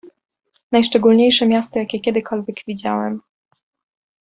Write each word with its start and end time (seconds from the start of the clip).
"Najszczególniejsze 0.71 1.47
miasto, 1.47 1.79
jakie 1.79 1.99
kiedykolwiek 1.99 2.57
widziałem!" 2.67 3.21